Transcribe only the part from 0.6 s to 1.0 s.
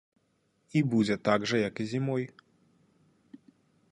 І